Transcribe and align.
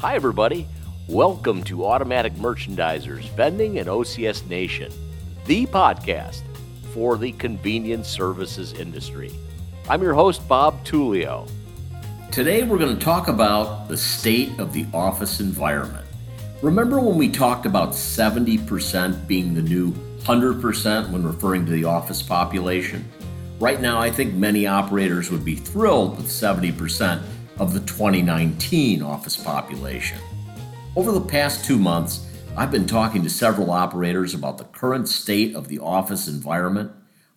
Hi, 0.00 0.14
everybody. 0.14 0.66
Welcome 1.08 1.62
to 1.64 1.84
Automatic 1.84 2.32
Merchandisers 2.36 3.28
Vending 3.36 3.80
and 3.80 3.86
OCS 3.86 4.48
Nation, 4.48 4.90
the 5.44 5.66
podcast 5.66 6.40
for 6.94 7.18
the 7.18 7.32
convenience 7.32 8.08
services 8.08 8.72
industry. 8.72 9.30
I'm 9.90 10.00
your 10.00 10.14
host, 10.14 10.48
Bob 10.48 10.82
Tullio. 10.86 11.46
Today, 12.32 12.62
we're 12.62 12.78
going 12.78 12.96
to 12.96 13.04
talk 13.04 13.28
about 13.28 13.88
the 13.88 13.96
state 13.98 14.58
of 14.58 14.72
the 14.72 14.86
office 14.94 15.38
environment. 15.38 16.06
Remember 16.62 16.98
when 16.98 17.18
we 17.18 17.28
talked 17.28 17.66
about 17.66 17.90
70% 17.90 19.26
being 19.26 19.52
the 19.52 19.60
new 19.60 19.92
100% 20.20 21.10
when 21.10 21.22
referring 21.22 21.66
to 21.66 21.72
the 21.72 21.84
office 21.84 22.22
population? 22.22 23.06
Right 23.58 23.82
now, 23.82 24.00
I 24.00 24.10
think 24.10 24.32
many 24.32 24.66
operators 24.66 25.30
would 25.30 25.44
be 25.44 25.56
thrilled 25.56 26.16
with 26.16 26.28
70% 26.28 27.22
of 27.60 27.74
the 27.74 27.80
2019 27.80 29.02
office 29.02 29.36
population. 29.36 30.18
Over 30.96 31.12
the 31.12 31.20
past 31.20 31.64
two 31.64 31.78
months, 31.78 32.26
I've 32.56 32.72
been 32.72 32.86
talking 32.86 33.22
to 33.22 33.30
several 33.30 33.70
operators 33.70 34.34
about 34.34 34.58
the 34.58 34.64
current 34.64 35.08
state 35.08 35.54
of 35.54 35.68
the 35.68 35.78
office 35.78 36.26
environment. 36.26 36.90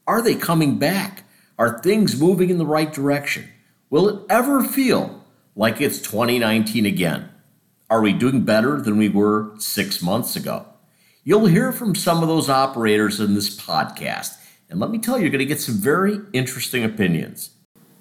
Are 0.08 0.22
they 0.22 0.36
coming 0.36 0.80
back? 0.80 1.26
Are 1.60 1.80
things 1.80 2.20
moving 2.20 2.50
in 2.50 2.58
the 2.58 2.66
right 2.66 2.92
direction? 2.92 3.50
Will 3.90 4.08
it 4.10 4.26
ever 4.30 4.64
feel 4.64 5.24
like 5.56 5.82
it's 5.82 6.00
2019 6.00 6.86
again? 6.86 7.30
Are 7.90 8.02
we 8.02 8.14
doing 8.14 8.44
better 8.44 8.82
than 8.82 8.98
we 8.98 9.10
were 9.10 9.52
six 9.60 10.02
months 10.02 10.36
ago? 10.36 10.66
You'll 11.24 11.46
hear 11.46 11.72
from 11.72 11.96
some 11.96 12.24
of 12.24 12.30
those 12.30 12.50
operators 12.50 13.20
in 13.20 13.36
this 13.36 13.56
podcast, 13.56 14.36
and 14.70 14.80
let 14.80 14.90
me 14.90 14.98
tell 14.98 15.18
you, 15.18 15.24
you're 15.24 15.32
going 15.32 15.40
to 15.40 15.46
get 15.46 15.62
some 15.62 15.76
very 15.76 16.20
interesting 16.32 16.84
opinions. 16.84 17.52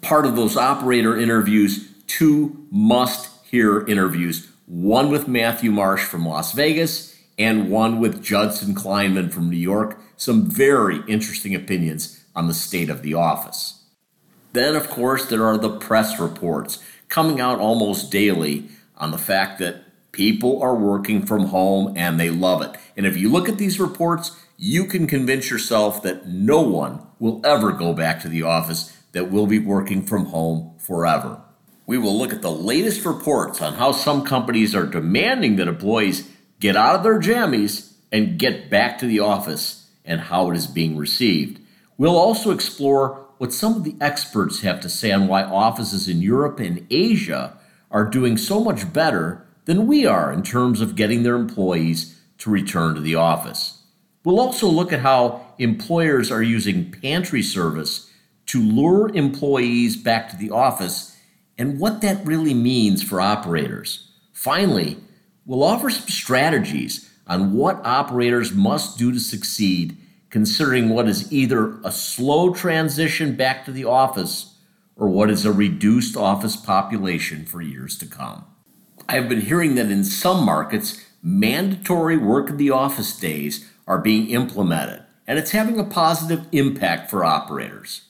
Part 0.00 0.24
of 0.24 0.34
those 0.34 0.56
operator 0.56 1.16
interviews, 1.16 1.91
two 2.12 2.66
must 2.70 3.30
hear 3.46 3.86
interviews 3.86 4.48
one 4.66 5.10
with 5.10 5.26
Matthew 5.26 5.70
Marsh 5.70 6.04
from 6.04 6.26
Las 6.26 6.52
Vegas 6.52 7.18
and 7.38 7.70
one 7.70 8.00
with 8.00 8.22
Judson 8.22 8.74
Kleinman 8.74 9.32
from 9.32 9.48
New 9.48 9.56
York. 9.56 9.98
Some 10.16 10.46
very 10.46 11.00
interesting 11.08 11.54
opinions 11.54 12.22
on 12.36 12.48
the 12.48 12.54
state 12.54 12.90
of 12.90 13.02
the 13.02 13.14
office. 13.14 13.82
Then, 14.52 14.76
of 14.76 14.90
course, 14.90 15.24
there 15.24 15.46
are 15.46 15.56
the 15.56 15.78
press 15.78 16.20
reports 16.20 16.82
coming 17.08 17.40
out 17.40 17.58
almost 17.58 18.10
daily 18.10 18.68
on 18.98 19.10
the 19.10 19.18
fact 19.18 19.58
that 19.60 20.12
people 20.12 20.62
are 20.62 20.74
working 20.74 21.24
from 21.24 21.46
home 21.46 21.94
and 21.96 22.20
they 22.20 22.28
love 22.28 22.60
it. 22.60 22.76
And 22.94 23.06
if 23.06 23.16
you 23.16 23.30
look 23.30 23.48
at 23.48 23.56
these 23.56 23.80
reports, 23.80 24.38
you 24.58 24.84
can 24.84 25.06
convince 25.06 25.50
yourself 25.50 26.02
that 26.02 26.28
no 26.28 26.60
one 26.60 27.06
will 27.18 27.40
ever 27.44 27.72
go 27.72 27.94
back 27.94 28.20
to 28.20 28.28
the 28.28 28.42
office, 28.42 28.96
that 29.12 29.30
will 29.30 29.46
be 29.46 29.58
working 29.58 30.04
from 30.04 30.26
home 30.26 30.74
forever. 30.78 31.42
We 31.92 31.98
will 31.98 32.16
look 32.16 32.32
at 32.32 32.40
the 32.40 32.50
latest 32.50 33.04
reports 33.04 33.60
on 33.60 33.74
how 33.74 33.92
some 33.92 34.24
companies 34.24 34.74
are 34.74 34.86
demanding 34.86 35.56
that 35.56 35.68
employees 35.68 36.26
get 36.58 36.74
out 36.74 36.94
of 36.94 37.02
their 37.02 37.20
jammies 37.20 37.92
and 38.10 38.38
get 38.38 38.70
back 38.70 38.98
to 39.00 39.06
the 39.06 39.20
office 39.20 39.90
and 40.02 40.18
how 40.18 40.50
it 40.50 40.56
is 40.56 40.66
being 40.66 40.96
received. 40.96 41.60
We'll 41.98 42.16
also 42.16 42.50
explore 42.50 43.26
what 43.36 43.52
some 43.52 43.76
of 43.76 43.84
the 43.84 43.94
experts 44.00 44.62
have 44.62 44.80
to 44.80 44.88
say 44.88 45.12
on 45.12 45.28
why 45.28 45.42
offices 45.42 46.08
in 46.08 46.22
Europe 46.22 46.60
and 46.60 46.86
Asia 46.88 47.58
are 47.90 48.06
doing 48.08 48.38
so 48.38 48.64
much 48.64 48.90
better 48.90 49.46
than 49.66 49.86
we 49.86 50.06
are 50.06 50.32
in 50.32 50.42
terms 50.42 50.80
of 50.80 50.96
getting 50.96 51.24
their 51.24 51.36
employees 51.36 52.18
to 52.38 52.48
return 52.48 52.94
to 52.94 53.02
the 53.02 53.16
office. 53.16 53.82
We'll 54.24 54.40
also 54.40 54.66
look 54.66 54.94
at 54.94 55.00
how 55.00 55.44
employers 55.58 56.30
are 56.30 56.42
using 56.42 56.90
pantry 56.90 57.42
service 57.42 58.10
to 58.46 58.62
lure 58.62 59.10
employees 59.14 59.94
back 59.94 60.30
to 60.30 60.36
the 60.38 60.50
office 60.50 61.11
and 61.58 61.78
what 61.78 62.00
that 62.00 62.24
really 62.24 62.54
means 62.54 63.02
for 63.02 63.20
operators. 63.20 64.10
Finally, 64.32 64.98
we'll 65.46 65.62
offer 65.62 65.90
some 65.90 66.08
strategies 66.08 67.10
on 67.26 67.52
what 67.52 67.84
operators 67.84 68.52
must 68.52 68.98
do 68.98 69.12
to 69.12 69.20
succeed, 69.20 69.96
considering 70.30 70.88
what 70.88 71.08
is 71.08 71.32
either 71.32 71.78
a 71.84 71.92
slow 71.92 72.52
transition 72.52 73.36
back 73.36 73.64
to 73.64 73.70
the 73.70 73.84
office 73.84 74.56
or 74.96 75.08
what 75.08 75.30
is 75.30 75.44
a 75.44 75.52
reduced 75.52 76.16
office 76.16 76.56
population 76.56 77.44
for 77.44 77.62
years 77.62 77.96
to 77.98 78.06
come. 78.06 78.44
I 79.08 79.14
have 79.14 79.28
been 79.28 79.42
hearing 79.42 79.74
that 79.76 79.90
in 79.90 80.04
some 80.04 80.44
markets, 80.44 81.04
mandatory 81.22 82.16
work 82.16 82.50
in 82.50 82.56
the 82.56 82.70
office 82.70 83.16
days 83.18 83.70
are 83.86 83.98
being 83.98 84.30
implemented, 84.30 85.02
and 85.26 85.38
it's 85.38 85.50
having 85.50 85.78
a 85.78 85.84
positive 85.84 86.46
impact 86.52 87.10
for 87.10 87.24
operators. 87.24 88.02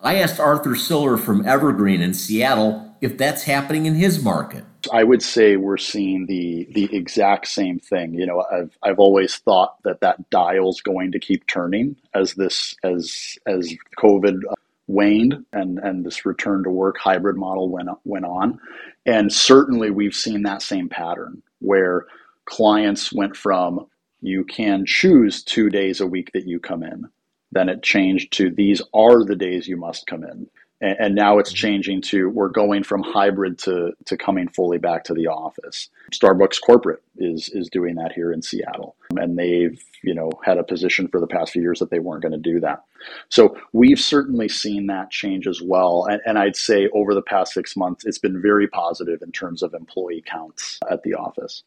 I 0.00 0.16
asked 0.16 0.38
Arthur 0.38 0.76
Siller 0.76 1.16
from 1.16 1.46
Evergreen 1.46 2.00
in 2.00 2.14
Seattle 2.14 2.87
if 3.00 3.16
that's 3.16 3.42
happening 3.42 3.86
in 3.86 3.94
his 3.94 4.22
market. 4.22 4.64
I 4.92 5.04
would 5.04 5.22
say 5.22 5.56
we're 5.56 5.76
seeing 5.76 6.26
the 6.26 6.68
the 6.72 6.94
exact 6.94 7.48
same 7.48 7.78
thing. 7.78 8.14
You 8.14 8.26
know, 8.26 8.44
I've 8.50 8.76
I've 8.82 8.98
always 8.98 9.36
thought 9.36 9.82
that 9.84 10.00
that 10.00 10.30
dial's 10.30 10.80
going 10.80 11.12
to 11.12 11.18
keep 11.18 11.46
turning 11.46 11.96
as 12.14 12.34
this 12.34 12.74
as 12.84 13.38
as 13.46 13.72
COVID 13.98 14.40
uh, 14.50 14.54
waned 14.86 15.44
and 15.52 15.78
and 15.78 16.04
this 16.04 16.24
return 16.24 16.62
to 16.64 16.70
work 16.70 16.98
hybrid 16.98 17.36
model 17.36 17.68
went 17.68 17.88
went 18.04 18.24
on, 18.24 18.58
and 19.06 19.32
certainly 19.32 19.90
we've 19.90 20.14
seen 20.14 20.42
that 20.42 20.62
same 20.62 20.88
pattern 20.88 21.42
where 21.60 22.06
clients 22.44 23.12
went 23.12 23.36
from 23.36 23.86
you 24.20 24.42
can 24.44 24.84
choose 24.86 25.42
two 25.42 25.68
days 25.68 26.00
a 26.00 26.06
week 26.06 26.30
that 26.32 26.46
you 26.46 26.58
come 26.58 26.82
in 26.82 27.08
then 27.52 27.68
it 27.68 27.82
changed 27.82 28.32
to 28.32 28.50
these 28.50 28.82
are 28.92 29.24
the 29.24 29.36
days 29.36 29.68
you 29.68 29.76
must 29.76 30.06
come 30.06 30.24
in. 30.24 30.48
And, 30.80 30.96
and 30.98 31.14
now 31.14 31.38
it's 31.38 31.50
mm-hmm. 31.50 31.56
changing 31.56 32.02
to 32.02 32.28
we're 32.28 32.48
going 32.48 32.82
from 32.82 33.02
hybrid 33.02 33.58
to, 33.60 33.92
to 34.06 34.16
coming 34.16 34.48
fully 34.48 34.78
back 34.78 35.04
to 35.04 35.14
the 35.14 35.26
office. 35.26 35.88
Starbucks 36.12 36.60
corporate 36.60 37.02
is 37.16 37.48
is 37.50 37.68
doing 37.68 37.96
that 37.96 38.12
here 38.12 38.32
in 38.32 38.42
Seattle. 38.42 38.96
And 39.16 39.38
they've, 39.38 39.82
you 40.02 40.14
know, 40.14 40.30
had 40.44 40.58
a 40.58 40.64
position 40.64 41.08
for 41.08 41.20
the 41.20 41.26
past 41.26 41.52
few 41.52 41.62
years 41.62 41.78
that 41.80 41.90
they 41.90 41.98
weren't 41.98 42.22
going 42.22 42.32
to 42.32 42.38
do 42.38 42.60
that. 42.60 42.84
So 43.28 43.56
we've 43.72 44.00
certainly 44.00 44.48
seen 44.48 44.86
that 44.86 45.10
change 45.10 45.46
as 45.46 45.60
well. 45.62 46.06
And, 46.08 46.20
and 46.26 46.38
I'd 46.38 46.56
say 46.56 46.88
over 46.94 47.14
the 47.14 47.22
past 47.22 47.52
six 47.52 47.76
months, 47.76 48.04
it's 48.04 48.18
been 48.18 48.40
very 48.40 48.68
positive 48.68 49.22
in 49.22 49.32
terms 49.32 49.62
of 49.62 49.74
employee 49.74 50.22
counts 50.26 50.78
at 50.90 51.02
the 51.02 51.14
office. 51.14 51.62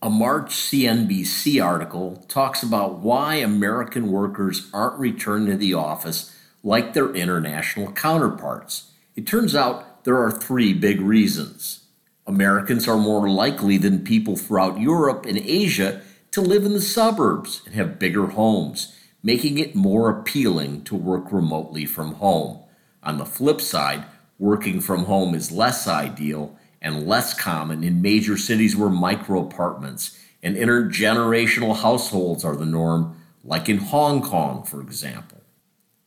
A 0.00 0.08
March 0.08 0.50
CNBC 0.50 1.64
article 1.64 2.24
talks 2.28 2.62
about 2.62 3.00
why 3.00 3.36
American 3.36 4.12
workers 4.12 4.70
aren't 4.72 5.00
returning 5.00 5.48
to 5.48 5.56
the 5.56 5.74
office 5.74 6.37
like 6.62 6.92
their 6.92 7.10
international 7.14 7.92
counterparts. 7.92 8.92
It 9.14 9.26
turns 9.26 9.54
out 9.54 10.04
there 10.04 10.22
are 10.22 10.30
three 10.30 10.72
big 10.72 11.00
reasons. 11.00 11.84
Americans 12.26 12.86
are 12.86 12.98
more 12.98 13.28
likely 13.28 13.78
than 13.78 14.04
people 14.04 14.36
throughout 14.36 14.80
Europe 14.80 15.24
and 15.26 15.38
Asia 15.38 16.02
to 16.30 16.40
live 16.40 16.64
in 16.64 16.72
the 16.72 16.80
suburbs 16.80 17.62
and 17.64 17.74
have 17.74 17.98
bigger 17.98 18.26
homes, 18.26 18.94
making 19.22 19.58
it 19.58 19.74
more 19.74 20.10
appealing 20.10 20.84
to 20.84 20.94
work 20.94 21.32
remotely 21.32 21.86
from 21.86 22.14
home. 22.14 22.62
On 23.02 23.18
the 23.18 23.24
flip 23.24 23.60
side, 23.60 24.04
working 24.38 24.80
from 24.80 25.04
home 25.04 25.34
is 25.34 25.50
less 25.50 25.88
ideal 25.88 26.56
and 26.80 27.06
less 27.06 27.34
common 27.34 27.82
in 27.82 28.02
major 28.02 28.36
cities 28.36 28.76
where 28.76 28.90
micro 28.90 29.42
apartments 29.42 30.18
and 30.42 30.56
intergenerational 30.56 31.76
households 31.76 32.44
are 32.44 32.56
the 32.56 32.66
norm, 32.66 33.16
like 33.42 33.68
in 33.68 33.78
Hong 33.78 34.22
Kong, 34.22 34.62
for 34.62 34.80
example. 34.80 35.37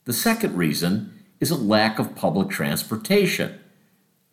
The 0.05 0.13
second 0.13 0.57
reason 0.57 1.13
is 1.39 1.51
a 1.51 1.55
lack 1.55 1.99
of 1.99 2.15
public 2.15 2.49
transportation. 2.49 3.59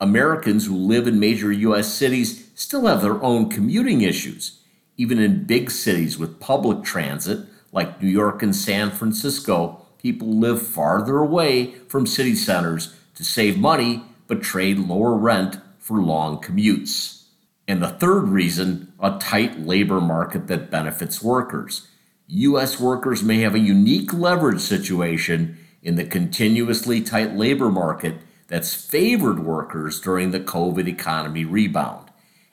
Americans 0.00 0.66
who 0.66 0.74
live 0.74 1.06
in 1.06 1.20
major 1.20 1.52
U.S. 1.52 1.92
cities 1.92 2.50
still 2.54 2.86
have 2.86 3.02
their 3.02 3.22
own 3.22 3.50
commuting 3.50 4.00
issues. 4.00 4.60
Even 4.96 5.18
in 5.18 5.44
big 5.44 5.70
cities 5.70 6.18
with 6.18 6.40
public 6.40 6.84
transit, 6.84 7.46
like 7.70 8.02
New 8.02 8.08
York 8.08 8.42
and 8.42 8.56
San 8.56 8.90
Francisco, 8.90 9.84
people 10.00 10.28
live 10.28 10.66
farther 10.66 11.18
away 11.18 11.74
from 11.88 12.06
city 12.06 12.34
centers 12.34 12.94
to 13.14 13.24
save 13.24 13.58
money 13.58 14.04
but 14.26 14.42
trade 14.42 14.78
lower 14.78 15.14
rent 15.14 15.58
for 15.78 16.00
long 16.00 16.40
commutes. 16.40 17.24
And 17.66 17.82
the 17.82 17.88
third 17.88 18.28
reason, 18.28 18.92
a 18.98 19.18
tight 19.18 19.60
labor 19.60 20.00
market 20.00 20.46
that 20.46 20.70
benefits 20.70 21.22
workers. 21.22 21.88
U.S. 22.28 22.78
workers 22.78 23.22
may 23.22 23.40
have 23.40 23.54
a 23.54 23.58
unique 23.58 24.12
leverage 24.12 24.60
situation 24.60 25.56
in 25.82 25.96
the 25.96 26.04
continuously 26.04 27.00
tight 27.00 27.34
labor 27.34 27.70
market 27.70 28.16
that's 28.48 28.74
favored 28.74 29.40
workers 29.40 29.98
during 29.98 30.30
the 30.30 30.40
COVID 30.40 30.86
economy 30.86 31.46
rebound. 31.46 32.10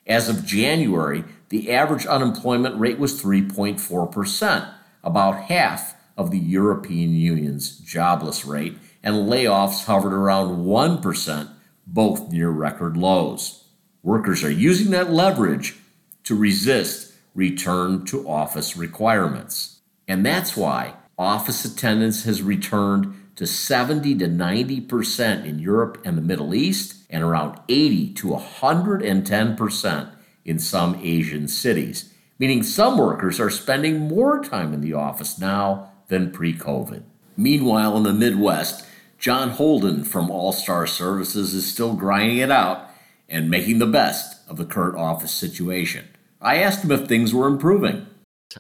As 0.08 0.30
of 0.30 0.46
January, 0.46 1.26
the 1.50 1.72
average 1.72 2.06
unemployment 2.06 2.80
rate 2.80 3.00
was 3.00 3.22
3.4%, 3.22 4.74
about 5.04 5.44
half 5.44 5.96
of 6.16 6.32
the 6.32 6.40
European 6.40 7.12
Union's 7.12 7.78
jobless 7.80 8.46
rate, 8.46 8.78
and 9.04 9.30
layoffs 9.30 9.86
hovered 9.86 10.14
around 10.14 10.66
1% 10.66 11.50
both 11.86 12.32
near 12.32 12.50
record 12.50 12.96
lows. 12.96 13.66
Workers 14.04 14.42
are 14.44 14.52
using 14.52 14.92
that 14.92 15.12
leverage 15.12 15.76
to 16.24 16.36
resist 16.36 17.12
return 17.36 18.06
to 18.06 18.28
office 18.28 18.76
requirements. 18.76 19.82
And 20.08 20.26
that's 20.26 20.58
why 20.58 20.96
office 21.18 21.64
attendance 21.66 22.24
has 22.24 22.42
returned 22.42 23.22
to 23.36 23.46
70 23.46 24.16
to 24.16 24.28
90% 24.28 25.46
in 25.46 25.60
Europe 25.60 26.02
and 26.06 26.18
the 26.18 26.22
Middle 26.22 26.56
East 26.56 26.96
and 27.10 27.24
around 27.24 27.60
80 27.70 28.14
to 28.14 28.28
110% 28.30 30.12
in 30.46 30.60
some 30.60 31.00
Asian 31.02 31.48
cities, 31.48 32.14
meaning 32.40 32.64
some 32.64 32.98
workers 32.98 33.40
are 33.40 33.50
spending 33.50 34.08
more 34.08 34.42
time 34.44 34.74
in 34.74 34.82
the 34.82 34.94
office 34.94 35.38
now 35.40 35.92
than 36.08 36.32
pre 36.32 36.54
COVID. 36.54 37.04
Meanwhile, 37.36 37.98
in 37.98 38.04
the 38.04 38.14
Midwest, 38.14 38.86
John 39.18 39.50
Holden 39.50 40.04
from 40.04 40.30
All 40.30 40.52
Star 40.52 40.88
Services 40.88 41.54
is 41.54 41.70
still 41.70 41.94
grinding 41.94 42.38
it 42.38 42.52
out 42.52 42.90
and 43.28 43.50
making 43.50 43.80
the 43.80 43.88
best 43.88 44.48
of 44.48 44.58
the 44.58 44.66
current 44.66 44.96
office 44.98 45.32
situation. 45.32 46.08
I 46.46 46.58
asked 46.58 46.84
him 46.84 46.92
if 46.92 47.08
things 47.08 47.34
were 47.34 47.48
improving. 47.48 48.06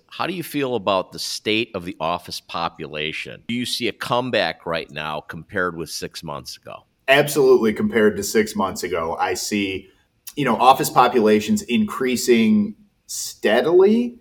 How 0.08 0.26
do 0.26 0.34
you 0.34 0.42
feel 0.42 0.76
about 0.76 1.12
the 1.12 1.20
state 1.20 1.70
of 1.76 1.86
the 1.86 1.96
office 2.00 2.42
population? 2.42 3.44
Do 3.48 3.54
you 3.54 3.68
see 3.68 3.88
a 3.88 3.94
comeback 3.94 4.66
right 4.66 4.90
now 4.90 5.22
compared 5.22 5.78
with 5.78 5.92
six 5.92 6.24
months 6.24 6.58
ago? 6.58 6.86
Absolutely, 7.08 7.74
compared 7.74 8.18
to 8.18 8.24
six 8.24 8.56
months 8.56 8.82
ago. 8.82 9.16
I 9.20 9.36
see, 9.36 9.88
you 10.36 10.46
know, 10.46 10.56
office 10.56 10.90
populations 10.90 11.62
increasing 11.62 12.74
steadily, 13.06 14.18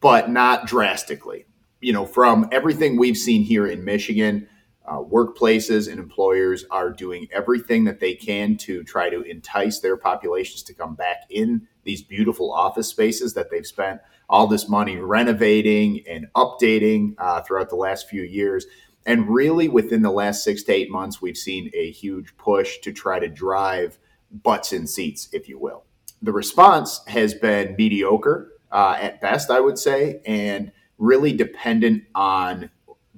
but 0.00 0.28
not 0.28 0.66
drastically. 0.66 1.46
You 1.80 1.94
know, 1.94 2.04
from 2.04 2.46
everything 2.52 2.98
we've 2.98 3.16
seen 3.16 3.42
here 3.42 3.66
in 3.66 3.82
Michigan, 3.82 4.46
uh, 4.86 4.98
workplaces 4.98 5.90
and 5.90 5.98
employers 5.98 6.64
are 6.70 6.90
doing 6.90 7.26
everything 7.32 7.84
that 7.84 8.00
they 8.00 8.14
can 8.14 8.56
to 8.56 8.84
try 8.84 9.10
to 9.10 9.22
entice 9.22 9.80
their 9.80 9.96
populations 9.96 10.62
to 10.62 10.74
come 10.74 10.94
back 10.94 11.18
in 11.30 11.66
these 11.84 12.02
beautiful 12.02 12.52
office 12.52 12.88
spaces 12.88 13.34
that 13.34 13.50
they've 13.50 13.66
spent 13.66 14.00
all 14.28 14.46
this 14.46 14.68
money 14.68 14.96
renovating 14.96 16.02
and 16.08 16.26
updating 16.36 17.14
uh, 17.18 17.40
throughout 17.42 17.68
the 17.68 17.76
last 17.76 18.08
few 18.08 18.22
years. 18.22 18.66
And 19.04 19.28
really, 19.28 19.68
within 19.68 20.02
the 20.02 20.10
last 20.10 20.42
six 20.42 20.64
to 20.64 20.72
eight 20.72 20.90
months, 20.90 21.22
we've 21.22 21.36
seen 21.36 21.70
a 21.74 21.90
huge 21.90 22.36
push 22.36 22.78
to 22.78 22.92
try 22.92 23.20
to 23.20 23.28
drive 23.28 23.98
butts 24.30 24.72
in 24.72 24.86
seats, 24.86 25.28
if 25.32 25.48
you 25.48 25.58
will. 25.58 25.84
The 26.22 26.32
response 26.32 27.02
has 27.06 27.34
been 27.34 27.76
mediocre 27.78 28.52
uh, 28.72 28.98
at 29.00 29.20
best, 29.20 29.50
I 29.50 29.60
would 29.60 29.78
say, 29.78 30.20
and 30.26 30.72
really 30.98 31.32
dependent 31.32 32.04
on 32.14 32.70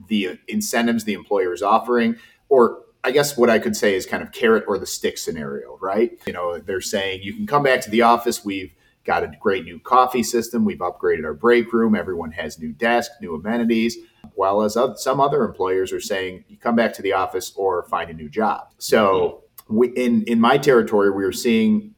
the 0.07 0.39
incentives 0.47 1.05
the 1.05 1.15
employer 1.15 1.53
is 1.53 1.63
offering, 1.63 2.17
or 2.49 2.85
I 3.05 3.11
guess 3.11 3.37
what 3.37 3.51
I 3.51 3.59
could 3.59 3.77
say 3.77 3.95
is 3.95 4.07
kind 4.07 4.23
of 4.23 4.33
carrot 4.33 4.65
or 4.69 4.79
the 4.79 4.87
stick 4.87 5.19
scenario, 5.19 5.79
right? 5.81 6.19
You 6.27 6.33
know, 6.33 6.59
they're 6.59 6.81
saying 6.81 7.23
you 7.23 7.35
can 7.35 7.47
come 7.47 7.63
back 7.63 7.81
to 7.83 7.91
the 7.91 8.03
office. 8.03 8.45
We've 8.45 8.73
got 9.05 9.23
a 9.23 9.33
great 9.41 9.65
new 9.65 9.79
coffee 9.79 10.23
system. 10.23 10.65
We've 10.65 10.79
upgraded 10.79 11.25
our 11.25 11.33
break 11.33 11.73
room. 11.73 11.95
Everyone 11.95 12.33
has 12.33 12.59
new 12.59 12.73
desk, 12.73 13.11
new 13.21 13.35
amenities. 13.35 13.97
While 14.35 14.63
as 14.63 14.77
some 14.97 15.21
other 15.21 15.45
employers 15.45 15.93
are 15.93 16.01
saying, 16.01 16.45
you 16.49 16.59
come 16.59 16.77
back 16.77 16.93
to 16.95 17.03
the 17.03 17.13
office 17.15 17.53
or 17.57 17.85
find 17.85 18.11
a 18.11 18.15
new 18.15 18.29
job. 18.29 18.69
So 18.79 19.45
we, 19.69 19.89
in 19.89 20.23
in 20.25 20.41
my 20.41 20.59
territory, 20.59 21.11
we 21.11 21.25
are 21.25 21.33
seeing 21.33 21.95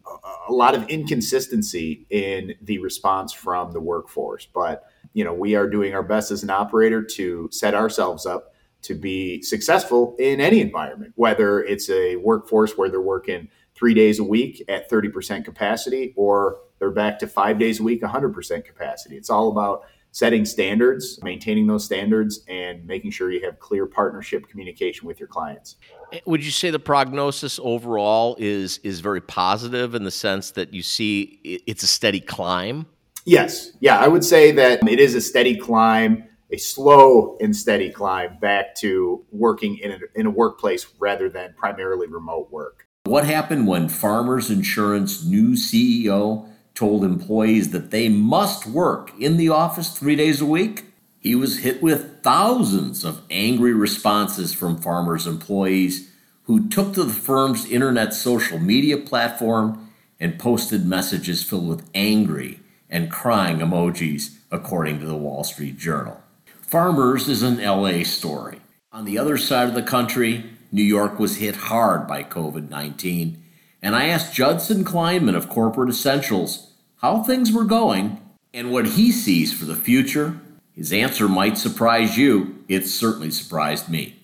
a 0.49 0.52
lot 0.52 0.75
of 0.75 0.88
inconsistency 0.88 2.06
in 2.11 2.55
the 2.61 2.78
response 2.78 3.32
from 3.32 3.72
the 3.72 3.81
workforce. 3.81 4.46
But 4.46 4.84
you 5.12 5.25
know, 5.25 5.32
we 5.32 5.55
are 5.55 5.69
doing 5.69 5.94
our 5.94 6.02
best 6.02 6.31
as 6.31 6.43
an 6.43 6.50
operator 6.50 7.02
to 7.02 7.49
set 7.52 7.75
ourselves 7.75 8.26
up 8.26 8.55
to 8.82 8.94
be 8.94 9.43
successful 9.43 10.17
in 10.19 10.40
any 10.40 10.61
environment, 10.61 11.12
whether 11.17 11.62
it's 11.62 11.90
a 11.90 12.17
workforce 12.17 12.76
where 12.76 12.88
they're 12.88 13.00
working 13.00 13.49
three 13.75 13.94
days 13.94 14.19
a 14.19 14.25
week 14.25 14.62
at 14.69 14.90
30% 14.90 15.44
capacity 15.44 16.12
or 16.16 16.58
they're 16.78 16.90
back 16.90 17.19
to 17.19 17.26
five 17.26 17.58
days 17.58 17.81
a 17.81 17.82
week, 17.82 18.02
100% 18.02 18.64
capacity. 18.64 19.16
It's 19.16 19.31
all 19.31 19.49
about 19.50 19.82
setting 20.12 20.45
standards, 20.45 21.21
maintaining 21.23 21.67
those 21.67 21.85
standards, 21.85 22.45
and 22.49 22.85
making 22.87 23.11
sure 23.11 23.31
you 23.31 23.45
have 23.45 23.59
clear 23.61 23.87
partnership 23.87 24.49
communication 24.49 25.07
with 25.07 25.21
your 25.21 25.29
clients. 25.29 25.77
Eh, 26.12 26.21
would 26.27 26.45
you 26.45 26.51
say 26.51 26.71
the 26.71 26.79
prognosis 26.79 27.61
overall 27.62 28.37
is 28.39 28.79
is 28.79 29.01
very 29.01 29.21
positive 29.21 29.95
in 29.95 30.05
the 30.05 30.11
sense 30.11 30.51
that 30.53 30.75
you 30.75 30.83
see 30.83 31.41
it's 31.67 31.83
a 31.83 31.87
steady 31.87 32.21
climb? 32.21 32.87
Yes. 33.25 33.73
Yeah, 33.81 33.99
I 33.99 34.09
would 34.09 34.25
say 34.25 34.51
that 34.53 34.87
it 34.89 34.99
is 34.99 35.15
a 35.15 35.21
steady 35.21 35.57
climb, 35.57 36.25
a 36.51 36.57
slow 36.57 37.37
and 37.41 37.55
steady 37.55 37.91
climb 37.91 38.39
back 38.41 38.75
to 38.77 39.25
working 39.31 39.79
in 39.79 39.93
a, 39.93 39.99
in 40.15 40.27
a 40.27 40.31
workplace 40.31 40.87
rather 40.99 41.29
than 41.29 41.55
primarily 41.57 42.07
remote 42.07 42.51
work. 42.51 42.87
What 43.05 43.25
happened 43.25 43.67
when 43.67 43.89
Farmers 43.89 44.51
Insurance 44.51 45.25
new 45.25 45.51
CEO 45.51 46.50
told 46.81 47.05
employees 47.05 47.73
that 47.73 47.91
they 47.91 48.09
must 48.09 48.67
work 48.67 49.12
in 49.21 49.37
the 49.37 49.50
office 49.50 49.91
3 49.91 50.17
days 50.17 50.41
a 50.41 50.47
week? 50.47 50.87
He 51.19 51.35
was 51.35 51.59
hit 51.59 51.82
with 51.82 52.23
thousands 52.23 53.05
of 53.05 53.21
angry 53.29 53.75
responses 53.75 54.55
from 54.55 54.81
Farmers 54.81 55.27
employees 55.27 56.11
who 56.44 56.71
took 56.71 56.94
to 56.94 57.05
the 57.05 57.12
firm's 57.12 57.71
internet 57.71 58.15
social 58.15 58.59
media 58.59 58.97
platform 58.97 59.91
and 60.19 60.38
posted 60.38 60.87
messages 60.87 61.44
filled 61.44 61.69
with 61.69 61.87
angry 61.94 62.61
and 62.88 63.11
crying 63.11 63.59
emojis, 63.59 64.38
according 64.50 65.00
to 65.00 65.06
the 65.06 65.23
Wall 65.25 65.44
Street 65.44 65.76
Journal. 65.76 66.23
Farmers 66.62 67.29
is 67.29 67.43
an 67.43 67.62
LA 67.62 68.05
story. 68.05 68.61
On 68.91 69.05
the 69.05 69.19
other 69.19 69.37
side 69.37 69.69
of 69.69 69.75
the 69.75 69.83
country, 69.83 70.47
New 70.73 70.83
York 70.83 71.19
was 71.19 71.37
hit 71.37 71.56
hard 71.56 72.09
by 72.09 72.23
COVID 72.25 72.71
19, 72.71 73.37
and 73.83 73.94
I 73.94 74.06
asked 74.06 74.33
Judson 74.33 74.83
Kleinman 74.83 75.37
of 75.37 75.50
Corporate 75.50 75.91
Essentials 75.91 76.69
how 77.00 77.23
things 77.23 77.52
were 77.52 77.64
going 77.64 78.20
and 78.52 78.70
what 78.70 78.87
he 78.87 79.12
sees 79.12 79.52
for 79.52 79.64
the 79.64 79.76
future. 79.76 80.41
His 80.73 80.93
answer 80.93 81.29
might 81.29 81.58
surprise 81.58 82.17
you. 82.17 82.64
It 82.69 82.87
certainly 82.87 83.31
surprised 83.31 83.88
me. 83.88 84.17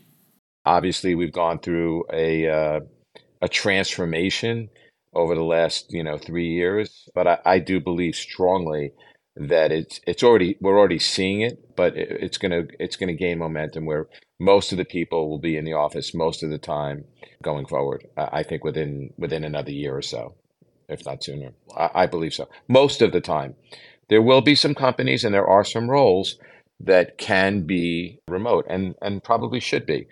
Obviously, 0.64 1.14
we've 1.14 1.32
gone 1.32 1.58
through 1.58 2.05
a, 2.12 2.49
uh, 2.49 2.81
a 3.40 3.49
transformation 3.49 4.69
over 5.17 5.34
the 5.34 5.43
last 5.43 5.93
you 5.93 6.05
know 6.05 6.19
three 6.19 6.49
years. 6.49 7.08
But 7.14 7.26
I, 7.26 7.38
I 7.44 7.58
do 7.58 7.81
believe 7.81 8.14
strongly 8.14 8.93
that 9.37 9.73
it's 9.73 10.00
it's 10.06 10.23
already 10.23 10.56
we're 10.61 10.78
already 10.78 10.99
seeing 10.99 11.40
it, 11.40 11.76
but 11.76 11.96
it, 11.96 12.11
it's 12.11 12.38
gonna 12.38 12.64
it's 12.78 12.96
gonna 12.96 13.14
gain 13.14 13.38
momentum 13.38 13.87
where 13.87 14.08
most 14.38 14.73
of 14.73 14.78
the 14.78 14.84
people 14.84 15.28
will 15.28 15.38
be 15.38 15.56
in 15.56 15.64
the 15.64 15.73
office 15.73 16.14
most 16.14 16.43
of 16.43 16.50
the 16.50 16.58
time 16.58 17.05
going 17.43 17.67
forward. 17.67 18.06
I, 18.17 18.28
I 18.40 18.43
think 18.43 18.62
within 18.62 19.12
within 19.17 19.44
another 19.44 19.73
year 19.73 19.96
or 19.96 20.02
so, 20.02 20.34
if 20.88 21.06
not 21.06 21.25
sooner. 21.25 21.53
I, 21.77 21.91
I 21.94 22.06
believe 22.06 22.35
so. 22.35 22.49
Most 22.69 23.03
of 23.03 23.12
the 23.12 23.21
time, 23.21 23.55
there 24.09 24.23
will 24.23 24.43
be 24.43 24.55
some 24.55 24.75
companies 24.75 25.25
and 25.25 25.35
there 25.35 25.47
are 25.49 25.65
some 25.65 25.91
roles 25.91 26.38
that 26.81 27.19
can 27.19 27.62
be 27.62 28.21
remote 28.29 28.67
and 28.69 28.94
and 29.03 29.23
probably 29.25 29.61
should 29.61 29.87
be. 29.87 30.06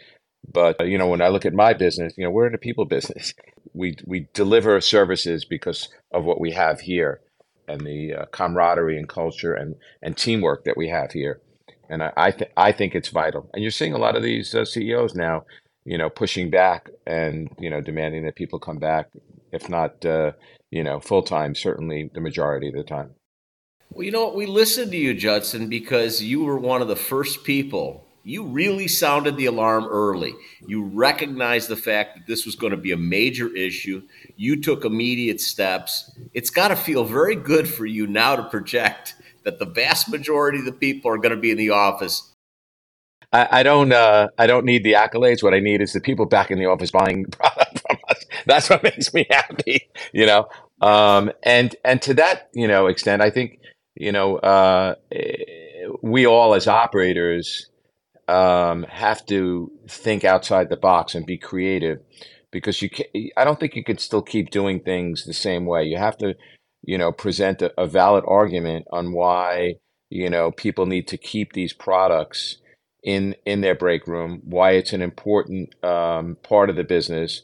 But 0.50 0.88
you 0.88 0.98
know, 0.98 1.08
when 1.08 1.22
I 1.22 1.28
look 1.28 1.46
at 1.46 1.54
my 1.54 1.74
business, 1.74 2.14
you 2.16 2.24
know, 2.24 2.30
we're 2.30 2.46
in 2.48 2.54
a 2.54 2.58
people 2.58 2.84
business. 2.96 3.34
We 3.74 3.96
we 4.06 4.28
deliver 4.34 4.80
services 4.80 5.44
because 5.44 5.88
of 6.12 6.24
what 6.24 6.40
we 6.40 6.52
have 6.52 6.80
here 6.80 7.20
and 7.68 7.82
the 7.82 8.14
uh, 8.14 8.26
camaraderie 8.26 8.98
and 8.98 9.08
culture 9.08 9.54
and 9.54 9.76
and 10.02 10.16
teamwork 10.16 10.64
that 10.64 10.76
we 10.76 10.88
have 10.88 11.12
here. 11.12 11.40
And 11.88 12.02
I 12.02 12.12
I, 12.16 12.30
th- 12.32 12.52
I 12.56 12.72
think 12.72 12.94
it's 12.94 13.08
vital. 13.08 13.50
And 13.54 13.62
you're 13.62 13.70
seeing 13.72 13.94
a 13.94 13.98
lot 13.98 14.16
of 14.16 14.22
these 14.22 14.54
uh, 14.54 14.64
CEOs 14.64 15.14
now, 15.14 15.44
you 15.84 15.98
know, 15.98 16.10
pushing 16.10 16.50
back 16.50 16.90
and 17.06 17.50
you 17.58 17.70
know 17.70 17.80
demanding 17.80 18.24
that 18.24 18.36
people 18.36 18.58
come 18.58 18.78
back, 18.78 19.08
if 19.52 19.68
not 19.68 20.04
uh, 20.06 20.32
you 20.74 20.84
know 20.84 21.00
full 21.00 21.22
time, 21.22 21.54
certainly 21.54 22.10
the 22.12 22.20
majority 22.20 22.68
of 22.68 22.74
the 22.74 22.84
time. 22.84 23.14
Well, 23.90 24.04
you 24.04 24.10
know 24.10 24.24
what? 24.24 24.34
We 24.34 24.46
listened 24.46 24.90
to 24.92 24.98
you, 24.98 25.14
Judson, 25.14 25.68
because 25.68 26.22
you 26.22 26.44
were 26.44 26.58
one 26.58 26.82
of 26.82 26.88
the 26.88 26.96
first 26.96 27.44
people 27.44 28.04
you 28.26 28.44
really 28.44 28.88
sounded 28.88 29.36
the 29.36 29.44
alarm 29.44 29.84
early. 29.84 30.34
You 30.66 30.82
recognized 30.82 31.68
the 31.68 31.76
fact 31.76 32.16
that 32.16 32.26
this 32.26 32.46
was 32.46 32.56
going 32.56 32.70
to 32.70 32.76
be 32.78 32.90
a 32.90 32.96
major 32.96 33.54
issue. 33.54 34.02
You 34.34 34.62
took 34.62 34.86
immediate 34.86 35.42
steps. 35.42 36.10
It's 36.32 36.48
got 36.48 36.68
to 36.68 36.76
feel 36.76 37.04
very 37.04 37.36
good 37.36 37.68
for 37.68 37.84
you 37.84 38.06
now 38.06 38.34
to 38.34 38.42
project 38.44 39.14
that 39.44 39.58
the 39.58 39.66
vast 39.66 40.08
majority 40.08 40.60
of 40.60 40.64
the 40.64 40.72
people 40.72 41.10
are 41.10 41.18
going 41.18 41.34
to 41.34 41.40
be 41.40 41.50
in 41.50 41.58
the 41.58 41.68
office. 41.70 42.32
I, 43.30 43.60
I 43.60 43.62
don't. 43.62 43.92
Uh, 43.92 44.28
I 44.38 44.46
don't 44.46 44.64
need 44.64 44.84
the 44.84 44.94
accolades. 44.94 45.42
What 45.42 45.52
I 45.52 45.60
need 45.60 45.82
is 45.82 45.92
the 45.92 46.00
people 46.00 46.24
back 46.24 46.50
in 46.50 46.58
the 46.58 46.66
office 46.66 46.90
buying 46.90 47.26
product 47.26 47.44
from 47.46 47.50
us. 47.60 47.63
That's 48.46 48.70
what 48.70 48.82
makes 48.82 49.14
me 49.14 49.26
happy. 49.30 49.88
You 50.12 50.26
know. 50.26 50.48
Um, 50.80 51.32
and 51.44 51.76
and 51.84 52.02
to 52.02 52.14
that 52.14 52.50
you 52.54 52.68
know 52.68 52.88
extent, 52.88 53.22
I 53.22 53.30
think 53.30 53.58
you 53.96 54.12
know 54.12 54.36
uh, 54.38 54.96
we 56.02 56.26
all 56.26 56.54
as 56.54 56.68
operators 56.68 57.68
um, 58.28 58.84
have 58.84 59.26
to 59.26 59.70
think 59.88 60.24
outside 60.24 60.70
the 60.70 60.76
box 60.76 61.14
and 61.14 61.26
be 61.26 61.38
creative 61.38 62.00
because 62.52 62.82
you 62.82 62.90
can, 62.90 63.06
I 63.36 63.44
don't 63.44 63.60
think 63.60 63.76
you 63.76 63.84
can 63.84 63.98
still 63.98 64.22
keep 64.22 64.50
doing 64.50 64.80
things 64.80 65.24
the 65.24 65.34
same 65.34 65.66
way. 65.66 65.84
You 65.84 65.98
have 65.98 66.18
to, 66.18 66.34
you 66.82 66.98
know, 66.98 67.12
present 67.12 67.62
a, 67.62 67.72
a 67.80 67.86
valid 67.86 68.24
argument 68.26 68.86
on 68.92 69.12
why 69.12 69.76
you 70.10 70.30
know 70.30 70.52
people 70.52 70.86
need 70.86 71.08
to 71.08 71.18
keep 71.18 71.52
these 71.54 71.72
products 71.74 72.58
in 73.02 73.36
in 73.46 73.60
their 73.62 73.74
break 73.76 74.06
room, 74.06 74.42
why 74.44 74.72
it's 74.72 74.92
an 74.94 75.02
important 75.02 75.74
um, 75.84 76.36
part 76.42 76.70
of 76.70 76.76
the 76.76 76.84
business, 76.84 77.42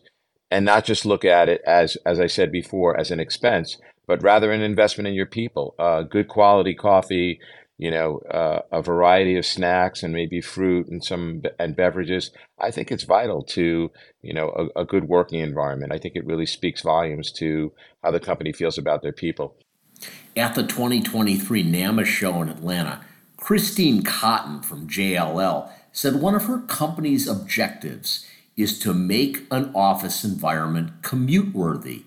and 0.51 0.65
not 0.65 0.85
just 0.85 1.07
look 1.07 1.25
at 1.25 1.49
it 1.49 1.63
as 1.67 1.97
as 2.05 2.21
I 2.21 2.27
said 2.27 2.51
before 2.51 2.99
as 2.99 3.11
an 3.11 3.21
expense, 3.21 3.79
but 4.07 4.23
rather 4.23 4.53
an 4.53 4.63
investment 4.63 5.09
in 5.09 5.15
your 5.15 5.27
people. 5.27 5.75
Uh, 5.79 6.03
good 6.03 6.29
quality 6.29 6.75
coffee, 6.75 7.41
you 7.79 7.91
know, 7.91 8.19
uh, 8.31 8.61
a 8.73 8.83
variety 8.83 9.37
of 9.37 9.47
snacks 9.47 10.03
and 10.03 10.13
maybe 10.13 10.41
fruit 10.41 10.89
and 10.89 11.03
some 11.05 11.43
and 11.59 11.77
beverages. 11.77 12.31
I 12.59 12.71
think 12.71 12.91
it's 12.91 13.05
vital 13.05 13.43
to 13.45 13.91
you 14.23 14.35
know 14.35 14.71
a, 14.77 14.81
a, 14.81 14.85
good 14.85 15.05
working 15.05 15.41
environment. 15.41 15.93
I 15.93 15.99
think 15.99 16.17
it 16.17 16.27
really 16.27 16.47
speaks 16.47 16.83
volumes 16.83 17.31
to 17.33 17.73
how 18.03 18.11
the 18.11 18.21
company 18.21 18.53
feels 18.53 18.77
about 18.77 19.03
their 19.03 19.13
people. 19.13 19.57
At 20.37 20.55
the 20.55 20.63
2023 20.63 21.63
NAMA 21.63 22.05
show 22.05 22.41
in 22.43 22.49
Atlanta, 22.49 23.05
Christine 23.37 24.03
Cotton 24.03 24.63
from 24.63 24.89
JLL 24.89 25.71
said 25.93 26.17
one 26.17 26.35
of 26.35 26.45
her 26.45 26.59
company's 26.61 27.27
objectives 27.27 28.27
is 28.61 28.79
to 28.81 28.95
make 28.95 29.47
an 29.51 29.71
office 29.75 30.25
environment 30.25 31.03
commute 31.03 31.55
worthy. 31.55 32.05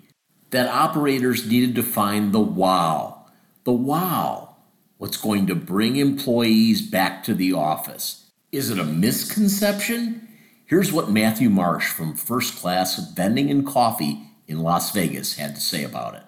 That 0.51 0.67
operators 0.67 1.50
needed 1.50 1.75
to 1.75 1.83
find 1.83 2.31
the 2.31 2.39
wow. 2.39 3.25
The 3.63 3.72
wow. 3.72 4.55
What's 4.98 5.17
going 5.17 5.48
to 5.48 5.55
bring 5.55 5.95
employees 5.95 6.81
back 6.81 7.24
to 7.24 7.33
the 7.33 7.53
office? 7.53 8.31
Is 8.51 8.69
it 8.69 8.79
a 8.79 8.83
misconception? 8.83 10.27
Here's 10.65 10.93
what 10.93 11.10
Matthew 11.10 11.50
Marsh 11.50 11.88
from 11.88 12.15
First 12.15 12.55
Class 12.57 13.12
Vending 13.13 13.50
and 13.50 13.65
Coffee 13.65 14.22
in 14.48 14.60
Las 14.60 14.91
Vegas 14.91 15.36
had 15.38 15.55
to 15.55 15.62
say 15.62 15.83
about 15.83 16.15
it. 16.15 16.24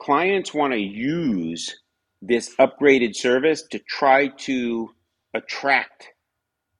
Clients 0.00 0.52
want 0.52 0.72
to 0.72 0.78
use 0.78 1.74
this 2.20 2.54
upgraded 2.56 3.16
service 3.16 3.62
to 3.70 3.78
try 3.80 4.28
to 4.28 4.90
attract 5.34 6.08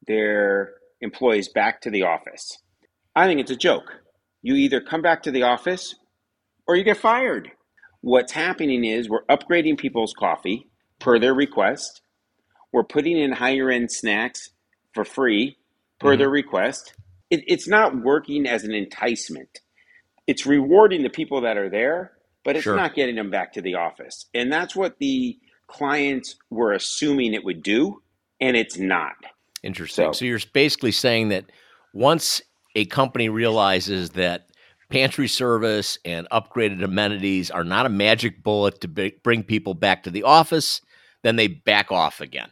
their 0.06 0.74
employees 1.02 1.48
back 1.48 1.82
to 1.82 1.90
the 1.90 2.02
office. 2.02 2.58
I 3.14 3.26
think 3.26 3.40
it's 3.40 3.50
a 3.50 3.56
joke. 3.56 4.00
You 4.40 4.54
either 4.54 4.80
come 4.80 5.02
back 5.02 5.22
to 5.24 5.30
the 5.30 5.42
office 5.42 5.94
or 6.66 6.76
you 6.76 6.84
get 6.84 6.96
fired. 6.96 7.50
What's 8.00 8.32
happening 8.32 8.84
is 8.84 9.08
we're 9.08 9.24
upgrading 9.26 9.78
people's 9.78 10.14
coffee 10.18 10.68
per 10.98 11.18
their 11.18 11.34
request. 11.34 12.02
We're 12.72 12.84
putting 12.84 13.18
in 13.18 13.32
higher 13.32 13.70
end 13.70 13.92
snacks 13.92 14.50
for 14.94 15.04
free 15.04 15.56
per 16.00 16.10
mm-hmm. 16.10 16.18
their 16.18 16.30
request. 16.30 16.94
It, 17.30 17.44
it's 17.46 17.68
not 17.68 18.02
working 18.02 18.46
as 18.46 18.64
an 18.64 18.72
enticement. 18.72 19.60
It's 20.26 20.46
rewarding 20.46 21.02
the 21.02 21.10
people 21.10 21.42
that 21.42 21.56
are 21.56 21.68
there, 21.68 22.12
but 22.44 22.56
it's 22.56 22.64
sure. 22.64 22.76
not 22.76 22.94
getting 22.94 23.16
them 23.16 23.30
back 23.30 23.52
to 23.54 23.62
the 23.62 23.74
office. 23.74 24.26
And 24.34 24.52
that's 24.52 24.74
what 24.74 24.98
the 24.98 25.38
clients 25.66 26.36
were 26.50 26.72
assuming 26.72 27.34
it 27.34 27.44
would 27.44 27.62
do, 27.62 28.02
and 28.40 28.56
it's 28.56 28.78
not. 28.78 29.14
Interesting. 29.62 30.06
So, 30.06 30.12
so 30.12 30.24
you're 30.24 30.40
basically 30.52 30.92
saying 30.92 31.28
that 31.30 31.44
once 31.94 32.42
a 32.74 32.84
company 32.86 33.28
realizes 33.28 34.10
that 34.10 34.46
pantry 34.90 35.28
service 35.28 35.98
and 36.04 36.28
upgraded 36.30 36.82
amenities 36.84 37.50
are 37.50 37.64
not 37.64 37.86
a 37.86 37.88
magic 37.88 38.42
bullet 38.42 38.80
to 38.82 38.88
b- 38.88 39.14
bring 39.22 39.42
people 39.42 39.74
back 39.74 40.02
to 40.02 40.10
the 40.10 40.22
office, 40.22 40.80
then 41.22 41.36
they 41.36 41.46
back 41.46 41.90
off 41.90 42.20
again. 42.20 42.50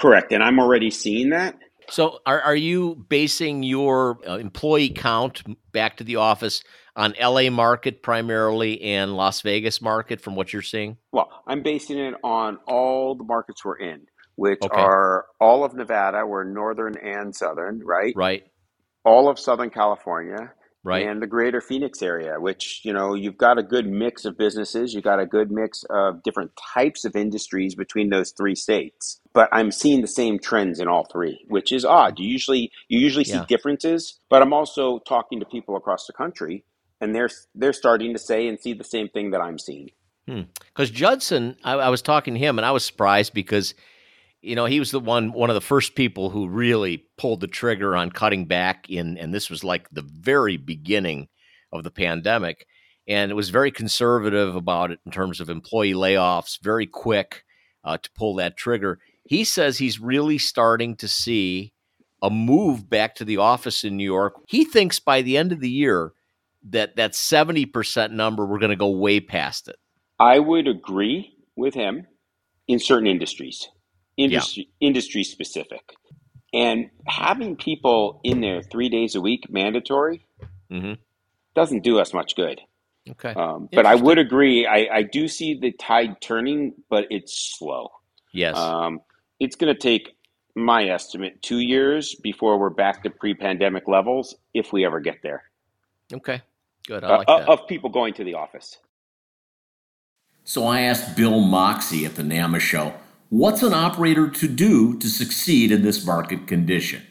Correct. 0.00 0.32
And 0.32 0.42
I'm 0.42 0.58
already 0.60 0.90
seeing 0.90 1.30
that. 1.30 1.56
So, 1.90 2.20
are, 2.24 2.40
are 2.40 2.56
you 2.56 3.04
basing 3.10 3.62
your 3.62 4.18
uh, 4.26 4.38
employee 4.38 4.88
count 4.88 5.42
back 5.72 5.98
to 5.98 6.04
the 6.04 6.16
office 6.16 6.62
on 6.96 7.14
LA 7.20 7.50
market 7.50 8.02
primarily 8.02 8.80
and 8.80 9.14
Las 9.16 9.42
Vegas 9.42 9.82
market 9.82 10.20
from 10.20 10.34
what 10.34 10.52
you're 10.52 10.62
seeing? 10.62 10.96
Well, 11.12 11.28
I'm 11.46 11.62
basing 11.62 11.98
it 11.98 12.14
on 12.24 12.58
all 12.66 13.14
the 13.14 13.24
markets 13.24 13.64
we're 13.64 13.76
in 13.76 14.06
which 14.36 14.60
okay. 14.62 14.80
are 14.80 15.26
all 15.40 15.64
of 15.64 15.74
Nevada, 15.74 16.26
we're 16.26 16.44
northern 16.44 16.96
and 16.96 17.34
southern, 17.34 17.80
right? 17.84 18.12
Right. 18.16 18.44
All 19.04 19.28
of 19.28 19.38
Southern 19.38 19.70
California, 19.70 20.52
right. 20.84 21.06
and 21.06 21.20
the 21.20 21.26
greater 21.26 21.60
Phoenix 21.60 22.02
area, 22.02 22.40
which, 22.40 22.80
you 22.84 22.92
know, 22.92 23.14
you've 23.14 23.36
got 23.36 23.58
a 23.58 23.62
good 23.62 23.86
mix 23.86 24.24
of 24.24 24.38
businesses, 24.38 24.94
you've 24.94 25.04
got 25.04 25.20
a 25.20 25.26
good 25.26 25.50
mix 25.50 25.84
of 25.90 26.22
different 26.22 26.52
types 26.74 27.04
of 27.04 27.16
industries 27.16 27.74
between 27.74 28.10
those 28.10 28.32
three 28.32 28.54
states. 28.54 29.20
But 29.32 29.48
I'm 29.52 29.70
seeing 29.70 30.00
the 30.00 30.06
same 30.06 30.38
trends 30.38 30.80
in 30.80 30.88
all 30.88 31.06
three, 31.10 31.44
which 31.48 31.72
is 31.72 31.84
odd. 31.84 32.18
You 32.18 32.28
usually 32.28 32.70
you 32.88 32.98
usually 32.98 33.24
see 33.24 33.34
yeah. 33.34 33.46
differences, 33.48 34.20
but 34.30 34.42
I'm 34.42 34.52
also 34.52 35.00
talking 35.00 35.40
to 35.40 35.46
people 35.46 35.76
across 35.76 36.06
the 36.06 36.12
country 36.12 36.64
and 37.00 37.14
they're 37.14 37.30
they're 37.54 37.72
starting 37.72 38.12
to 38.12 38.18
say 38.18 38.46
and 38.46 38.60
see 38.60 38.72
the 38.72 38.84
same 38.84 39.08
thing 39.08 39.30
that 39.32 39.40
I'm 39.40 39.58
seeing. 39.58 39.90
Because 40.26 40.88
hmm. 40.88 40.94
Judson, 40.94 41.56
I, 41.64 41.74
I 41.74 41.88
was 41.90 42.02
talking 42.02 42.34
to 42.34 42.40
him 42.40 42.58
and 42.58 42.64
I 42.64 42.70
was 42.70 42.84
surprised 42.84 43.34
because 43.34 43.74
you 44.44 44.54
know, 44.54 44.66
he 44.66 44.78
was 44.78 44.90
the 44.90 45.00
one 45.00 45.32
one 45.32 45.50
of 45.50 45.54
the 45.54 45.60
first 45.60 45.94
people 45.94 46.30
who 46.30 46.48
really 46.48 47.04
pulled 47.16 47.40
the 47.40 47.46
trigger 47.46 47.96
on 47.96 48.10
cutting 48.10 48.46
back 48.46 48.88
in 48.90 49.16
and 49.18 49.34
this 49.34 49.48
was 49.48 49.64
like 49.64 49.88
the 49.90 50.02
very 50.02 50.56
beginning 50.56 51.28
of 51.72 51.82
the 51.82 51.90
pandemic 51.90 52.66
and 53.06 53.30
it 53.30 53.34
was 53.34 53.50
very 53.50 53.70
conservative 53.70 54.54
about 54.54 54.90
it 54.90 55.00
in 55.04 55.12
terms 55.12 55.40
of 55.40 55.50
employee 55.50 55.94
layoffs, 55.94 56.58
very 56.62 56.86
quick 56.86 57.44
uh, 57.84 57.98
to 57.98 58.10
pull 58.16 58.36
that 58.36 58.56
trigger. 58.56 58.98
He 59.24 59.44
says 59.44 59.78
he's 59.78 60.00
really 60.00 60.38
starting 60.38 60.96
to 60.96 61.08
see 61.08 61.72
a 62.22 62.30
move 62.30 62.88
back 62.88 63.14
to 63.16 63.24
the 63.24 63.36
office 63.36 63.84
in 63.84 63.96
New 63.96 64.04
York. 64.04 64.34
He 64.48 64.64
thinks 64.64 64.98
by 65.00 65.22
the 65.22 65.36
end 65.36 65.52
of 65.52 65.60
the 65.60 65.70
year 65.70 66.12
that 66.70 66.96
that 66.96 67.12
70% 67.12 68.12
number 68.12 68.46
we're 68.46 68.58
going 68.58 68.70
to 68.70 68.76
go 68.76 68.90
way 68.90 69.20
past 69.20 69.68
it. 69.68 69.76
I 70.18 70.38
would 70.38 70.66
agree 70.66 71.36
with 71.56 71.74
him 71.74 72.06
in 72.66 72.78
certain 72.78 73.06
industries 73.06 73.68
industry 74.16 74.68
yeah. 74.78 74.88
industry 74.88 75.24
specific. 75.24 75.94
And 76.52 76.90
having 77.06 77.56
people 77.56 78.20
in 78.22 78.40
there 78.40 78.62
three 78.62 78.88
days 78.88 79.16
a 79.16 79.20
week 79.20 79.50
mandatory 79.50 80.24
mm-hmm. 80.70 80.92
doesn't 81.54 81.82
do 81.82 81.98
us 81.98 82.14
much 82.14 82.36
good. 82.36 82.60
Okay. 83.10 83.34
Um, 83.34 83.68
but 83.72 83.86
I 83.86 83.96
would 83.96 84.18
agree. 84.18 84.66
I, 84.66 84.88
I 84.92 85.02
do 85.02 85.28
see 85.28 85.58
the 85.58 85.72
tide 85.72 86.20
turning, 86.20 86.74
but 86.88 87.06
it's 87.10 87.56
slow. 87.58 87.90
Yes. 88.32 88.56
Um, 88.56 89.00
it's 89.40 89.56
going 89.56 89.74
to 89.74 89.78
take 89.78 90.16
my 90.54 90.84
estimate 90.88 91.42
two 91.42 91.58
years 91.58 92.14
before 92.14 92.58
we're 92.58 92.70
back 92.70 93.02
to 93.02 93.10
pre-pandemic 93.10 93.88
levels, 93.88 94.36
if 94.54 94.72
we 94.72 94.86
ever 94.86 95.00
get 95.00 95.18
there. 95.22 95.42
Okay. 96.12 96.40
Good. 96.86 97.02
I 97.02 97.08
uh, 97.08 97.18
like 97.18 97.28
uh, 97.28 97.38
that. 97.40 97.48
Of 97.48 97.66
people 97.66 97.90
going 97.90 98.14
to 98.14 98.24
the 98.24 98.34
office. 98.34 98.78
So 100.44 100.66
I 100.66 100.82
asked 100.82 101.16
Bill 101.16 101.40
Moxey 101.40 102.04
at 102.04 102.14
the 102.14 102.22
NAMA 102.22 102.60
show 102.60 102.94
What's 103.36 103.64
an 103.64 103.74
operator 103.74 104.30
to 104.30 104.46
do 104.46 104.96
to 105.00 105.08
succeed 105.08 105.72
in 105.72 105.82
this 105.82 106.06
market 106.06 106.46
condition? 106.46 107.02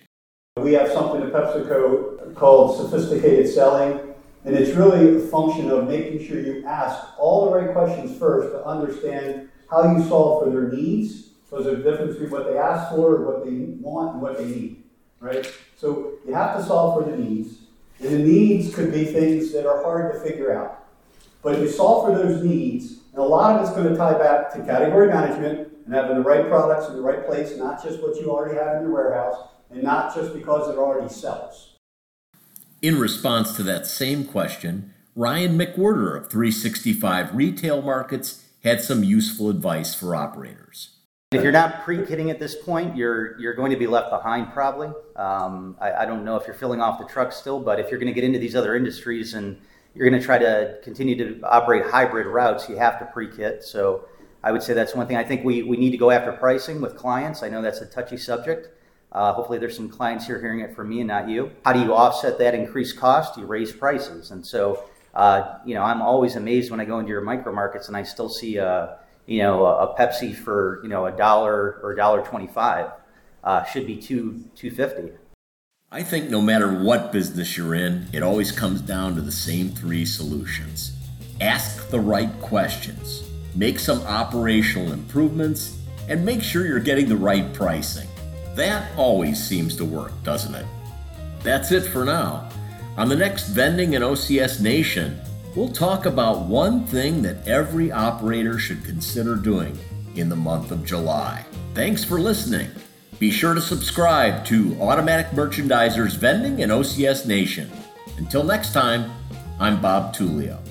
We 0.56 0.72
have 0.72 0.89
something 0.89 1.22
at 1.22 1.34
PepsiCo 1.34 2.34
called 2.34 2.77
sophisticated 2.77 3.50
selling, 3.50 4.00
and 4.46 4.56
it's 4.56 4.72
really 4.72 5.18
a 5.18 5.20
function 5.27 5.70
of 5.70 5.86
making 5.86 6.25
sure 6.25 6.39
you 6.39 6.65
ask 6.65 7.20
all 7.20 7.44
the 7.44 7.58
right 7.58 7.74
questions 7.74 8.18
first 8.18 8.53
to 8.53 8.65
understand 8.65 9.50
how 9.70 9.98
you 9.98 10.08
solve 10.08 10.46
for 10.46 10.50
their 10.50 10.72
needs. 10.72 11.32
So 11.50 11.62
there's 11.62 11.80
a 11.80 11.84
difference 11.84 12.13
between 12.13 12.32
what 12.32 12.46
they 12.46 12.58
ask 12.58 12.96
for, 12.96 13.25
what 13.25 13.44
they 13.44 13.51
want, 13.82 14.13
and 14.13 14.22
what 14.22 14.38
they 14.38 14.46
need, 14.46 14.82
right? 15.20 15.46
So 15.75 16.13
you 16.25 16.34
have 16.34 16.56
to 16.56 16.63
solve 16.63 17.03
for 17.03 17.12
the 17.12 17.18
needs, 17.18 17.58
and 18.00 18.13
the 18.13 18.20
needs 18.20 18.74
could 18.74 18.94
be 18.94 19.03
things 19.03 19.51
that 19.51 19.65
are 19.65 19.84
hard 19.84 20.13
to 20.13 20.20
figure 20.22 20.53
out. 20.53 20.86
But 21.42 21.56
if 21.56 21.60
you 21.63 21.68
solve 21.68 22.08
for 22.08 22.18
those 22.18 22.42
needs, 22.42 23.00
and 23.12 23.22
a 23.22 23.25
lot 23.25 23.58
of 23.58 23.68
it's 23.68 23.75
going 23.75 23.89
to 23.89 23.98
tie 23.98 24.18
back 24.18 24.53
to 24.53 24.60
category 24.60 25.10
management, 25.10 25.73
and 25.86 25.94
having 25.94 26.16
the 26.16 26.24
right 26.24 26.48
products 26.48 26.90
in 26.90 26.96
the 26.96 27.02
right 27.02 27.25
place, 27.25 27.56
not 27.58 27.84
just 27.84 28.02
what 28.02 28.16
you 28.16 28.32
already 28.32 28.58
have 28.58 28.78
in 28.78 28.84
your 28.84 28.92
warehouse, 28.92 29.50
and 29.70 29.84
not 29.84 30.16
just 30.16 30.34
because 30.34 30.70
it 30.70 30.78
already 30.78 31.10
sells. 31.10 31.75
In 32.82 33.00
response 33.00 33.56
to 33.56 33.63
that 33.63 33.86
same 33.86 34.25
question, 34.25 34.94
Ryan 35.16 35.58
McWhirter 35.58 36.18
of 36.18 36.30
365 36.30 37.36
Retail 37.36 37.82
Markets 37.82 38.46
had 38.63 38.82
some 38.82 39.04
useful 39.04 39.50
advice 39.50 39.94
for 39.94 40.16
operators. 40.16 40.90
If 41.32 41.42
you're 41.42 41.52
not 41.52 41.84
pre-kitting 41.84 42.30
at 42.30 42.40
this 42.40 42.56
point, 42.56 42.96
you're 42.96 43.40
you're 43.40 43.56
going 43.56 43.72
to 43.72 43.78
be 43.78 43.88
left 43.88 44.12
behind 44.12 44.54
probably. 44.54 44.90
Um, 45.16 45.75
I, 45.82 45.94
I, 45.94 46.06
don't 46.06 46.24
know 46.24 46.36
if 46.36 46.46
you're 46.46 46.56
filling 46.56 46.80
off 46.80 47.00
the 47.00 47.06
truck 47.06 47.32
still, 47.32 47.60
but 47.60 47.80
if 47.80 47.90
you're 47.90 48.00
going 48.00 48.12
to 48.12 48.13
get 48.13 48.24
into 48.24 48.38
these 48.38 48.56
other 48.56 48.75
industries 48.75 49.34
and 49.34 49.60
you're 49.96 50.08
going 50.08 50.20
to 50.20 50.25
try 50.25 50.38
to 50.38 50.78
continue 50.84 51.16
to 51.18 51.44
operate 51.44 51.86
hybrid 51.86 52.28
routes, 52.28 52.70
you 52.70 52.75
have 52.78 53.00
to 53.00 53.06
pre-kit. 53.06 53.63
So 53.63 54.08
I 54.44 54.52
would 54.52 54.62
say 54.62 54.74
that's 54.74 54.94
one 54.94 55.08
thing. 55.08 55.16
I 55.16 55.24
think 55.24 55.46
we, 55.46 55.64
we 55.64 55.78
need 55.78 55.92
to 55.92 55.98
go 55.98 56.12
after 56.12 56.32
pricing 56.34 56.82
with 56.82 56.98
clients. 56.98 57.44
I 57.44 57.50
know 57.50 57.62
that's 57.62 57.80
a 57.80 57.86
touchy 57.86 58.18
subject. 58.18 58.68
Uh, 59.12 59.32
hopefully, 59.32 59.58
there's 59.58 59.76
some 59.76 59.90
clients 59.90 60.26
here 60.26 60.40
hearing 60.42 60.60
it 60.60 60.76
from 60.76 60.90
me 60.90 61.00
and 61.00 61.08
not 61.08 61.30
you. 61.30 61.52
How 61.64 61.72
do 61.72 61.80
you 61.80 61.94
offset 61.94 62.38
that 62.40 62.54
increased 62.54 62.98
cost? 62.98 63.38
You 63.38 63.46
raise 63.46 63.72
prices. 63.72 64.32
And 64.32 64.46
so, 64.46 64.84
uh, 65.14 65.60
you 65.66 65.76
know, 65.76 65.84
I'm 65.84 66.02
always 66.02 66.36
amazed 66.36 66.72
when 66.72 66.80
I 66.82 66.86
go 66.86 67.00
into 67.00 67.10
your 67.10 67.22
micro 67.22 67.54
markets 67.54 67.88
and 67.88 67.96
I 67.96 68.04
still 68.04 68.28
see 68.28 68.58
a, 68.58 68.98
you 69.28 69.44
know, 69.44 69.66
a, 69.66 69.96
Pepsi 69.98 70.36
for, 70.36 70.82
you 70.84 70.90
know, 70.90 71.06
a 71.06 71.12
dollar 71.12 71.80
or 71.84 71.94
a 71.94 71.96
dollar 71.96 72.24
25 72.24 72.92
uh, 73.44 73.64
should 73.66 73.86
be 73.86 73.96
two, 73.96 74.44
250. 74.56 75.14
I 75.92 76.02
think 76.02 76.32
no 76.32 76.42
matter 76.42 76.74
what 76.74 77.12
business 77.12 77.56
you're 77.56 77.76
in, 77.76 78.08
it 78.12 78.24
always 78.24 78.52
comes 78.52 78.82
down 78.82 79.14
to 79.16 79.22
the 79.22 79.32
same 79.32 79.70
three 79.70 80.06
solutions. 80.06 80.92
Ask 81.40 81.90
the 81.92 82.00
right 82.00 82.32
questions 82.42 83.30
make 83.56 83.80
some 83.80 84.02
operational 84.04 84.92
improvements, 84.92 85.80
and 86.10 86.26
make 86.26 86.42
sure 86.42 86.66
you're 86.66 86.80
getting 86.80 87.08
the 87.08 87.16
right 87.16 87.54
pricing. 87.54 88.08
That 88.56 88.92
always 88.98 89.42
seems 89.44 89.76
to 89.78 89.86
work, 89.86 90.12
doesn't 90.24 90.56
it? 90.56 90.66
That's 91.42 91.72
it 91.72 91.82
for 91.82 92.06
now. 92.06 92.50
On 92.98 93.10
the 93.10 93.16
next 93.16 93.48
Vending 93.48 93.96
and 93.96 94.04
OCS 94.04 94.62
Nation, 94.62 95.20
we'll 95.56 95.70
talk 95.70 96.06
about 96.06 96.46
one 96.46 96.86
thing 96.86 97.22
that 97.24 97.48
every 97.48 97.92
operator 97.92 98.60
should 98.60 98.84
consider 98.86 99.36
doing 99.36 99.78
in 100.16 100.30
the 100.30 100.36
month 100.36 100.72
of 100.72 100.86
July. 100.86 101.46
Thanks 101.74 102.04
for 102.04 102.20
listening. 102.20 102.70
Be 103.20 103.32
sure 103.32 103.54
to 103.54 103.62
subscribe 103.62 104.46
to 104.46 104.78
Automatic 104.80 105.32
Merchandisers 105.32 106.18
Vending 106.18 106.62
and 106.62 106.72
OCS 106.72 107.26
Nation. 107.26 107.72
Until 108.18 108.44
next 108.44 108.74
time, 108.74 109.12
I'm 109.60 109.82
Bob 109.82 110.16
Tullio. 110.16 110.62